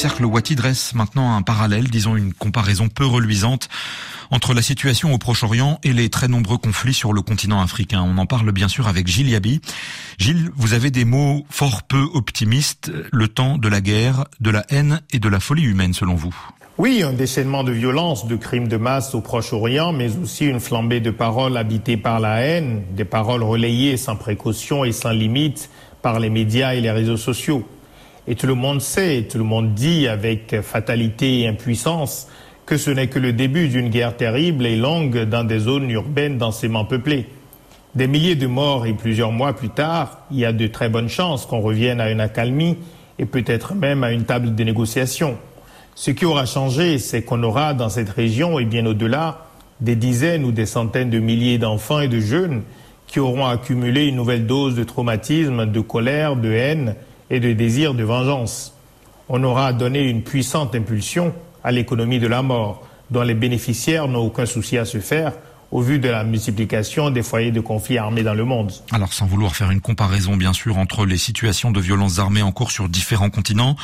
cercle 0.00 0.24
Wati 0.24 0.54
dresse 0.54 0.94
maintenant 0.94 1.36
un 1.36 1.42
parallèle, 1.42 1.90
disons 1.90 2.16
une 2.16 2.32
comparaison 2.32 2.88
peu 2.88 3.04
reluisante 3.04 3.68
entre 4.30 4.54
la 4.54 4.62
situation 4.62 5.12
au 5.12 5.18
Proche-Orient 5.18 5.78
et 5.84 5.92
les 5.92 6.08
très 6.08 6.26
nombreux 6.26 6.56
conflits 6.56 6.94
sur 6.94 7.12
le 7.12 7.20
continent 7.20 7.60
africain. 7.60 8.00
On 8.00 8.16
en 8.16 8.24
parle 8.24 8.50
bien 8.50 8.68
sûr 8.68 8.88
avec 8.88 9.06
Gilles 9.08 9.28
Yabi. 9.28 9.60
Gilles, 10.16 10.48
vous 10.56 10.72
avez 10.72 10.90
des 10.90 11.04
mots 11.04 11.44
fort 11.50 11.82
peu 11.82 12.02
optimistes, 12.14 12.90
le 13.12 13.28
temps 13.28 13.58
de 13.58 13.68
la 13.68 13.82
guerre, 13.82 14.24
de 14.40 14.48
la 14.48 14.64
haine 14.70 15.02
et 15.12 15.18
de 15.18 15.28
la 15.28 15.38
folie 15.38 15.64
humaine 15.64 15.92
selon 15.92 16.14
vous. 16.14 16.34
Oui, 16.78 17.02
un 17.02 17.12
déchaînement 17.12 17.62
de 17.62 17.72
violence, 17.72 18.26
de 18.26 18.36
crimes 18.36 18.68
de 18.68 18.78
masse 18.78 19.14
au 19.14 19.20
Proche-Orient, 19.20 19.92
mais 19.92 20.16
aussi 20.16 20.46
une 20.46 20.60
flambée 20.60 21.00
de 21.00 21.10
paroles 21.10 21.58
habitées 21.58 21.98
par 21.98 22.20
la 22.20 22.40
haine, 22.40 22.84
des 22.96 23.04
paroles 23.04 23.42
relayées 23.42 23.98
sans 23.98 24.16
précaution 24.16 24.82
et 24.82 24.92
sans 24.92 25.10
limite 25.10 25.68
par 26.00 26.20
les 26.20 26.30
médias 26.30 26.72
et 26.72 26.80
les 26.80 26.90
réseaux 26.90 27.18
sociaux. 27.18 27.68
Et 28.28 28.34
tout 28.34 28.46
le 28.46 28.54
monde 28.54 28.80
sait, 28.80 29.26
tout 29.30 29.38
le 29.38 29.44
monde 29.44 29.74
dit 29.74 30.06
avec 30.06 30.60
fatalité 30.62 31.40
et 31.40 31.48
impuissance 31.48 32.28
que 32.66 32.76
ce 32.76 32.90
n'est 32.90 33.08
que 33.08 33.18
le 33.18 33.32
début 33.32 33.68
d'une 33.68 33.88
guerre 33.88 34.16
terrible 34.16 34.66
et 34.66 34.76
longue 34.76 35.24
dans 35.24 35.42
des 35.42 35.58
zones 35.58 35.90
urbaines 35.90 36.38
densément 36.38 36.84
peuplées. 36.84 37.26
Des 37.96 38.06
milliers 38.06 38.36
de 38.36 38.46
morts 38.46 38.86
et 38.86 38.92
plusieurs 38.92 39.32
mois 39.32 39.54
plus 39.54 39.70
tard, 39.70 40.20
il 40.30 40.38
y 40.38 40.44
a 40.44 40.52
de 40.52 40.68
très 40.68 40.88
bonnes 40.88 41.08
chances 41.08 41.46
qu'on 41.46 41.60
revienne 41.60 42.00
à 42.00 42.10
une 42.10 42.20
accalmie 42.20 42.76
et 43.18 43.26
peut-être 43.26 43.74
même 43.74 44.04
à 44.04 44.12
une 44.12 44.24
table 44.24 44.54
de 44.54 44.64
négociation. 44.64 45.36
Ce 45.96 46.12
qui 46.12 46.24
aura 46.24 46.46
changé, 46.46 46.98
c'est 46.98 47.22
qu'on 47.22 47.42
aura 47.42 47.74
dans 47.74 47.88
cette 47.88 48.10
région 48.10 48.60
et 48.60 48.64
bien 48.64 48.86
au-delà 48.86 49.46
des 49.80 49.96
dizaines 49.96 50.44
ou 50.44 50.52
des 50.52 50.66
centaines 50.66 51.10
de 51.10 51.18
milliers 51.18 51.58
d'enfants 51.58 52.00
et 52.00 52.08
de 52.08 52.20
jeunes 52.20 52.62
qui 53.08 53.18
auront 53.18 53.46
accumulé 53.46 54.06
une 54.06 54.16
nouvelle 54.16 54.46
dose 54.46 54.76
de 54.76 54.84
traumatisme, 54.84 55.66
de 55.66 55.80
colère, 55.80 56.36
de 56.36 56.52
haine 56.52 56.94
et 57.30 57.40
de 57.40 57.52
désir 57.52 57.94
de 57.94 58.04
vengeance. 58.04 58.74
On 59.28 59.42
aura 59.44 59.72
donné 59.72 60.00
une 60.00 60.22
puissante 60.22 60.74
impulsion 60.74 61.32
à 61.62 61.72
l'économie 61.72 62.18
de 62.18 62.26
la 62.26 62.42
mort, 62.42 62.86
dont 63.10 63.22
les 63.22 63.34
bénéficiaires 63.34 64.08
n'ont 64.08 64.26
aucun 64.26 64.46
souci 64.46 64.76
à 64.76 64.84
se 64.84 64.98
faire 64.98 65.32
au 65.70 65.82
vu 65.82 65.98
de 65.98 66.08
la 66.08 66.24
multiplication 66.24 67.10
des 67.10 67.22
foyers 67.22 67.52
de 67.52 67.60
conflits 67.60 67.98
armés 67.98 68.22
dans 68.22 68.34
le 68.34 68.44
monde. 68.44 68.72
Alors 68.90 69.12
sans 69.12 69.26
vouloir 69.26 69.54
faire 69.54 69.70
une 69.70 69.80
comparaison 69.80 70.36
bien 70.36 70.52
sûr 70.52 70.78
entre 70.78 71.06
les 71.06 71.18
situations 71.18 71.70
de 71.70 71.80
violences 71.80 72.18
armées 72.18 72.42
en 72.42 72.52
cours 72.52 72.72
sur 72.72 72.88
différents 72.88 73.30
continents, 73.30 73.76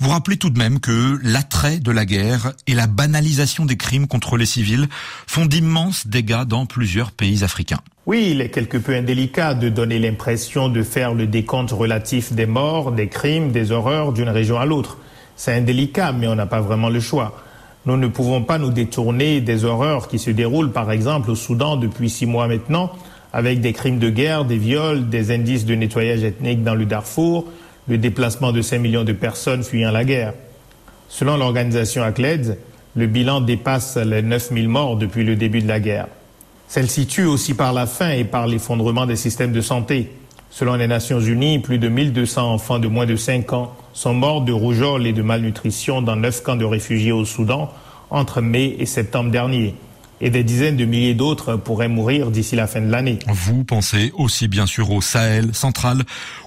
vous 0.00 0.08
rappelez 0.08 0.38
tout 0.38 0.48
de 0.48 0.58
même 0.58 0.80
que 0.80 1.18
l'attrait 1.22 1.78
de 1.78 1.90
la 1.90 2.06
guerre 2.06 2.52
et 2.66 2.74
la 2.74 2.86
banalisation 2.86 3.66
des 3.66 3.76
crimes 3.76 4.06
contre 4.06 4.38
les 4.38 4.46
civils 4.46 4.88
font 5.26 5.44
d'immenses 5.44 6.06
dégâts 6.06 6.44
dans 6.44 6.64
plusieurs 6.64 7.12
pays 7.12 7.44
africains. 7.44 7.80
Oui, 8.06 8.28
il 8.30 8.40
est 8.40 8.48
quelque 8.48 8.78
peu 8.78 8.94
indélicat 8.94 9.52
de 9.52 9.68
donner 9.68 9.98
l'impression 9.98 10.70
de 10.70 10.82
faire 10.82 11.12
le 11.12 11.26
décompte 11.26 11.72
relatif 11.72 12.32
des 12.32 12.46
morts, 12.46 12.92
des 12.92 13.08
crimes, 13.08 13.52
des 13.52 13.72
horreurs 13.72 14.14
d'une 14.14 14.30
région 14.30 14.58
à 14.58 14.64
l'autre. 14.64 14.96
C'est 15.36 15.54
indélicat, 15.54 16.12
mais 16.12 16.26
on 16.28 16.34
n'a 16.34 16.46
pas 16.46 16.62
vraiment 16.62 16.88
le 16.88 17.00
choix. 17.00 17.38
Nous 17.84 17.98
ne 17.98 18.06
pouvons 18.06 18.42
pas 18.42 18.58
nous 18.58 18.70
détourner 18.70 19.42
des 19.42 19.64
horreurs 19.66 20.08
qui 20.08 20.18
se 20.18 20.30
déroulent, 20.30 20.72
par 20.72 20.90
exemple, 20.90 21.30
au 21.30 21.34
Soudan 21.34 21.76
depuis 21.76 22.08
six 22.08 22.26
mois 22.26 22.48
maintenant, 22.48 22.90
avec 23.34 23.60
des 23.60 23.74
crimes 23.74 23.98
de 23.98 24.08
guerre, 24.08 24.46
des 24.46 24.58
viols, 24.58 25.10
des 25.10 25.30
indices 25.30 25.66
de 25.66 25.74
nettoyage 25.74 26.24
ethnique 26.24 26.64
dans 26.64 26.74
le 26.74 26.86
Darfour, 26.86 27.46
le 27.90 27.98
déplacement 27.98 28.52
de 28.52 28.62
5 28.62 28.78
millions 28.78 29.04
de 29.04 29.12
personnes 29.12 29.64
fuyant 29.64 29.90
la 29.90 30.04
guerre. 30.04 30.32
Selon 31.08 31.36
l'organisation 31.36 32.04
ACLED, 32.04 32.56
le 32.94 33.06
bilan 33.08 33.40
dépasse 33.40 33.96
les 33.96 34.22
9 34.22 34.52
000 34.54 34.68
morts 34.68 34.96
depuis 34.96 35.24
le 35.24 35.34
début 35.34 35.60
de 35.60 35.66
la 35.66 35.80
guerre. 35.80 36.06
Celle-ci 36.68 37.06
tue 37.06 37.24
aussi 37.24 37.54
par 37.54 37.72
la 37.72 37.86
faim 37.86 38.10
et 38.10 38.22
par 38.22 38.46
l'effondrement 38.46 39.06
des 39.06 39.16
systèmes 39.16 39.50
de 39.50 39.60
santé. 39.60 40.12
Selon 40.50 40.76
les 40.76 40.86
Nations 40.86 41.18
Unies, 41.18 41.58
plus 41.58 41.78
de 41.78 41.88
1200 41.88 42.52
enfants 42.54 42.78
de 42.78 42.86
moins 42.86 43.06
de 43.06 43.16
5 43.16 43.52
ans 43.52 43.74
sont 43.92 44.14
morts 44.14 44.42
de 44.42 44.52
rougeole 44.52 45.04
et 45.04 45.12
de 45.12 45.22
malnutrition 45.22 46.00
dans 46.00 46.14
neuf 46.14 46.44
camps 46.44 46.56
de 46.56 46.64
réfugiés 46.64 47.12
au 47.12 47.24
Soudan 47.24 47.72
entre 48.10 48.40
mai 48.40 48.76
et 48.78 48.86
septembre 48.86 49.32
dernier 49.32 49.74
et 50.20 50.30
des 50.30 50.44
dizaines 50.44 50.76
de 50.76 50.84
milliers 50.84 51.14
d'autres 51.14 51.56
pourraient 51.56 51.88
mourir 51.88 52.30
d'ici 52.30 52.56
la 52.56 52.66
fin 52.66 52.80
de 52.80 52.90
l'année. 52.90 53.18
Vous 53.26 53.64
pensez 53.64 54.12
aussi 54.16 54.48
bien 54.48 54.66
sûr 54.66 54.90
au 54.90 55.00
Sahel 55.00 55.54
central, 55.54 56.02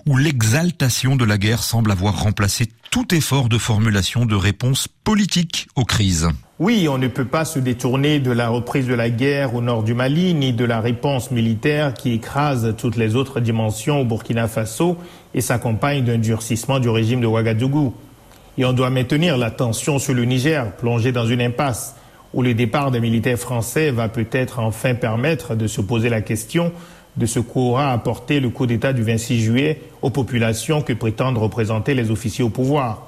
où 0.06 0.18
l'exaltation 0.18 1.16
de 1.16 1.26
la 1.26 1.38
guerre 1.38 1.64
semble 1.64 1.92
avoir 1.92 2.22
remplacé 2.22 2.68
tout 2.92 3.16
effort 3.16 3.50
de 3.50 3.58
formulation 3.58 4.26
de 4.26 4.36
réponse 4.36 4.88
politique 4.88 5.68
aux 5.76 5.86
crises. 5.86 6.30
Oui, 6.60 6.88
on 6.88 7.00
ne 7.00 7.08
peut 7.08 7.26
pas 7.26 7.46
se 7.46 7.58
détourner 7.58 8.20
de 8.20 8.30
la 8.30 8.50
reprise 8.50 8.86
de 8.86 8.94
la 8.94 9.10
guerre 9.10 9.56
au 9.56 9.62
nord 9.62 9.82
du 9.82 9.96
Mali, 9.96 10.36
ni 10.36 10.54
de 10.54 10.64
la 10.64 10.80
réponse 10.80 11.32
militaire 11.32 11.96
qui 11.96 12.12
écrase 12.12 12.76
toutes 12.78 12.96
les 12.96 13.16
autres 13.16 13.40
dimensions 13.40 14.02
au 14.02 14.06
Burkina 14.06 14.48
Faso 14.48 14.98
et 15.34 15.42
s'accompagne 15.42 16.06
d'un 16.06 16.20
durcissement 16.20 16.80
du 16.80 16.90
régime 16.90 17.20
de 17.22 17.26
Ouagadougou. 17.26 17.96
Et 18.60 18.66
on 18.66 18.74
doit 18.74 18.92
maintenir 18.92 19.38
la 19.38 19.50
tension 19.50 19.98
sur 19.98 20.14
le 20.14 20.26
Niger, 20.26 20.72
plongé 20.76 21.12
dans 21.12 21.26
une 21.26 21.42
impasse 21.42 21.96
où 22.34 22.42
le 22.42 22.54
départ 22.54 22.92
des 22.92 23.00
militaires 23.00 23.38
français 23.38 23.92
va 23.92 24.10
peut-être 24.10 24.60
enfin 24.60 24.96
permettre 24.96 25.56
de 25.56 25.68
se 25.68 25.82
poser 25.82 26.10
la 26.10 26.22
question 26.22 26.72
de 27.16 27.26
ce 27.26 27.40
qu'aura 27.40 27.92
apporté 27.92 28.40
le 28.40 28.50
coup 28.50 28.66
d'État 28.66 28.92
du 28.92 29.04
26 29.04 29.40
juillet 29.40 29.82
aux 30.02 30.10
populations 30.10 30.82
que 30.82 30.94
prétendent 30.94 31.38
représenter 31.38 31.94
les 31.94 32.10
officiers 32.10 32.44
au 32.44 32.50
pouvoir. 32.50 33.08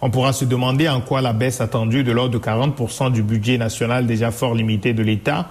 On 0.00 0.10
pourra 0.10 0.32
se 0.32 0.44
demander 0.44 0.88
en 0.88 1.00
quoi 1.00 1.20
la 1.20 1.32
baisse 1.32 1.60
attendue 1.60 2.04
de 2.04 2.12
l'ordre 2.12 2.38
de 2.38 2.44
40% 2.44 3.12
du 3.12 3.22
budget 3.22 3.58
national 3.58 4.06
déjà 4.06 4.30
fort 4.30 4.54
limité 4.54 4.94
de 4.94 5.02
l'État, 5.02 5.48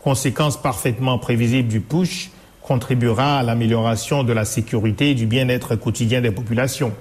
conséquence 0.00 0.60
parfaitement 0.60 1.18
prévisible 1.18 1.68
du 1.68 1.80
push, 1.80 2.30
contribuera 2.62 3.38
à 3.38 3.42
l'amélioration 3.42 4.22
de 4.22 4.32
la 4.32 4.44
sécurité 4.44 5.10
et 5.10 5.14
du 5.14 5.26
bien-être 5.26 5.74
quotidien 5.74 6.20
des 6.20 6.30
populations. 6.30 6.92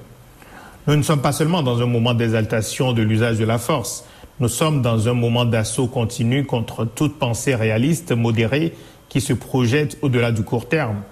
Nous 0.88 0.96
ne 0.96 1.04
sommes 1.04 1.22
pas 1.22 1.32
seulement 1.32 1.62
dans 1.62 1.82
un 1.82 1.86
moment 1.86 2.16
d'exaltation 2.16 2.94
de 2.94 3.04
l'usage 3.04 3.38
de 3.38 3.46
la 3.46 3.60
force, 3.60 4.06
nous 4.42 4.50
sommes 4.50 4.82
dans 4.82 5.08
un 5.08 5.14
moment 5.14 5.46
d'assaut 5.46 5.86
continu 5.86 6.46
contre 6.46 6.84
toute 6.84 7.20
pensée 7.20 7.54
réaliste, 7.54 8.12
modérée, 8.12 8.74
qui 9.08 9.22
se 9.22 9.34
projette 9.34 10.00
au-delà 10.02 10.32
du 10.32 10.42
court 10.42 10.68
terme. 10.68 11.04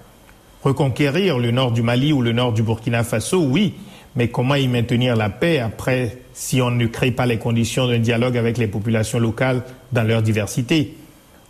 Reconquérir 0.64 1.38
le 1.38 1.52
nord 1.52 1.70
du 1.70 1.80
Mali 1.80 2.12
ou 2.12 2.22
le 2.22 2.32
nord 2.32 2.52
du 2.52 2.64
Burkina 2.64 3.04
Faso, 3.04 3.40
oui, 3.40 3.74
mais 4.16 4.28
comment 4.28 4.56
y 4.56 4.66
maintenir 4.66 5.14
la 5.14 5.30
paix 5.30 5.60
après 5.60 6.18
si 6.32 6.60
on 6.60 6.72
ne 6.72 6.86
crée 6.86 7.12
pas 7.12 7.24
les 7.24 7.38
conditions 7.38 7.86
d'un 7.86 8.00
dialogue 8.00 8.36
avec 8.36 8.58
les 8.58 8.66
populations 8.66 9.20
locales 9.20 9.62
dans 9.92 10.02
leur 10.02 10.22
diversité? 10.22 10.96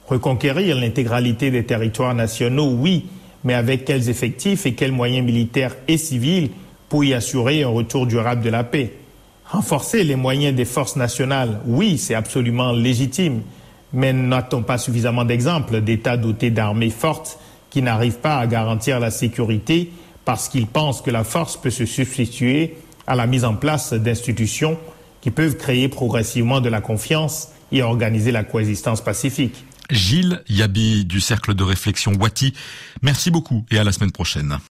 Reconquérir 0.06 0.76
l'intégralité 0.76 1.50
des 1.50 1.64
territoires 1.64 2.14
nationaux, 2.14 2.72
oui, 2.72 3.06
mais 3.42 3.54
avec 3.54 3.86
quels 3.86 4.10
effectifs 4.10 4.66
et 4.66 4.74
quels 4.74 4.92
moyens 4.92 5.24
militaires 5.24 5.76
et 5.88 5.96
civils 5.96 6.50
pour 6.90 7.04
y 7.04 7.14
assurer 7.14 7.62
un 7.62 7.68
retour 7.68 8.06
durable 8.06 8.42
de 8.42 8.50
la 8.50 8.64
paix? 8.64 8.99
Renforcer 9.50 10.04
les 10.04 10.14
moyens 10.14 10.54
des 10.54 10.64
forces 10.64 10.94
nationales, 10.94 11.60
oui, 11.66 11.98
c'est 11.98 12.14
absolument 12.14 12.70
légitime, 12.70 13.42
mais 13.92 14.12
n'a-t-on 14.12 14.62
pas 14.62 14.78
suffisamment 14.78 15.24
d'exemples 15.24 15.80
d'États 15.80 16.16
dotés 16.16 16.50
d'armées 16.50 16.90
fortes 16.90 17.38
qui 17.68 17.82
n'arrivent 17.82 18.18
pas 18.18 18.38
à 18.38 18.46
garantir 18.46 19.00
la 19.00 19.10
sécurité 19.10 19.90
parce 20.24 20.48
qu'ils 20.48 20.68
pensent 20.68 21.02
que 21.02 21.10
la 21.10 21.24
force 21.24 21.56
peut 21.56 21.70
se 21.70 21.84
substituer 21.84 22.76
à 23.08 23.16
la 23.16 23.26
mise 23.26 23.44
en 23.44 23.54
place 23.54 23.92
d'institutions 23.92 24.78
qui 25.20 25.30
peuvent 25.30 25.56
créer 25.56 25.88
progressivement 25.88 26.60
de 26.60 26.68
la 26.68 26.80
confiance 26.80 27.48
et 27.72 27.82
organiser 27.82 28.30
la 28.32 28.44
coexistence 28.44 29.00
pacifique. 29.00 29.64
Gilles 29.90 30.42
Yabi 30.48 31.04
du 31.04 31.20
Cercle 31.20 31.54
de 31.54 31.64
réflexion 31.64 32.12
Wati, 32.20 32.54
merci 33.02 33.30
beaucoup 33.30 33.64
et 33.70 33.78
à 33.78 33.84
la 33.84 33.92
semaine 33.92 34.12
prochaine. 34.12 34.58